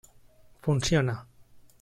Funciona. 0.63 1.15